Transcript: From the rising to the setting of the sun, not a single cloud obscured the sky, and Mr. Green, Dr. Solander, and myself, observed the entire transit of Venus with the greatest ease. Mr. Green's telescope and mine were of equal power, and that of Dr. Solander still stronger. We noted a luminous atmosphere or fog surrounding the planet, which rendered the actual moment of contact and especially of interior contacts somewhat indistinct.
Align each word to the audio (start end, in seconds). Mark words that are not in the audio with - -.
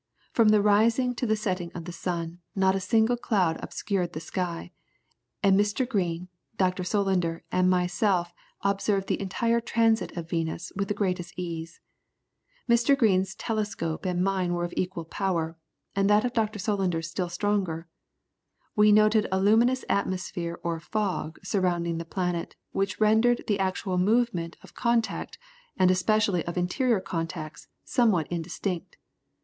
From 0.33 0.49
the 0.49 0.63
rising 0.63 1.13
to 1.13 1.27
the 1.27 1.35
setting 1.35 1.71
of 1.73 1.85
the 1.85 1.91
sun, 1.91 2.39
not 2.55 2.73
a 2.73 2.79
single 2.79 3.15
cloud 3.15 3.59
obscured 3.61 4.13
the 4.13 4.19
sky, 4.19 4.71
and 5.43 5.55
Mr. 5.55 5.87
Green, 5.87 6.27
Dr. 6.57 6.83
Solander, 6.83 7.43
and 7.51 7.69
myself, 7.69 8.33
observed 8.63 9.05
the 9.05 9.21
entire 9.21 9.59
transit 9.61 10.17
of 10.17 10.27
Venus 10.27 10.71
with 10.75 10.87
the 10.87 10.95
greatest 10.95 11.33
ease. 11.37 11.81
Mr. 12.67 12.97
Green's 12.97 13.35
telescope 13.35 14.07
and 14.07 14.23
mine 14.23 14.55
were 14.55 14.63
of 14.63 14.73
equal 14.75 15.05
power, 15.05 15.55
and 15.95 16.09
that 16.09 16.25
of 16.25 16.33
Dr. 16.33 16.57
Solander 16.57 17.03
still 17.03 17.29
stronger. 17.29 17.87
We 18.75 18.91
noted 18.91 19.27
a 19.31 19.39
luminous 19.39 19.85
atmosphere 19.87 20.59
or 20.63 20.79
fog 20.79 21.37
surrounding 21.43 21.99
the 21.99 22.05
planet, 22.05 22.55
which 22.71 22.99
rendered 22.99 23.43
the 23.45 23.59
actual 23.59 23.99
moment 23.99 24.57
of 24.63 24.73
contact 24.73 25.37
and 25.77 25.91
especially 25.91 26.43
of 26.47 26.57
interior 26.57 27.01
contacts 27.01 27.67
somewhat 27.85 28.25
indistinct. 28.31 28.97